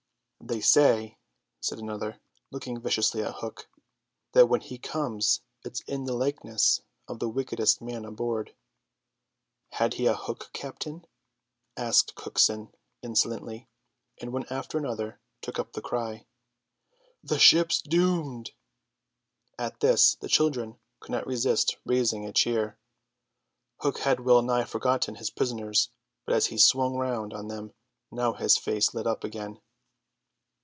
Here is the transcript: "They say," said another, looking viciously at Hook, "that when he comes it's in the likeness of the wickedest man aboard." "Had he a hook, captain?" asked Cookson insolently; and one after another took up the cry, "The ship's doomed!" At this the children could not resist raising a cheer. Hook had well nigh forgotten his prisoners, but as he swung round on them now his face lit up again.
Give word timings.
"They 0.43 0.59
say," 0.59 1.19
said 1.61 1.77
another, 1.77 2.19
looking 2.49 2.81
viciously 2.81 3.21
at 3.21 3.35
Hook, 3.35 3.69
"that 4.31 4.47
when 4.47 4.59
he 4.59 4.79
comes 4.79 5.43
it's 5.63 5.81
in 5.81 6.05
the 6.05 6.13
likeness 6.15 6.81
of 7.07 7.19
the 7.19 7.29
wickedest 7.29 7.79
man 7.79 8.03
aboard." 8.05 8.55
"Had 9.73 9.93
he 9.93 10.07
a 10.07 10.15
hook, 10.15 10.49
captain?" 10.51 11.05
asked 11.77 12.15
Cookson 12.15 12.73
insolently; 13.03 13.69
and 14.19 14.33
one 14.33 14.45
after 14.49 14.79
another 14.79 15.19
took 15.41 15.59
up 15.59 15.73
the 15.73 15.81
cry, 15.81 16.25
"The 17.23 17.37
ship's 17.39 17.79
doomed!" 17.79 18.51
At 19.59 19.79
this 19.79 20.15
the 20.15 20.27
children 20.27 20.79
could 21.01 21.11
not 21.11 21.27
resist 21.27 21.77
raising 21.85 22.25
a 22.25 22.33
cheer. 22.33 22.79
Hook 23.81 23.99
had 23.99 24.19
well 24.21 24.41
nigh 24.41 24.65
forgotten 24.65 25.15
his 25.15 25.29
prisoners, 25.29 25.91
but 26.25 26.33
as 26.33 26.47
he 26.47 26.57
swung 26.57 26.95
round 26.97 27.31
on 27.31 27.47
them 27.47 27.73
now 28.09 28.33
his 28.33 28.57
face 28.57 28.95
lit 28.95 29.05
up 29.05 29.23
again. 29.23 29.61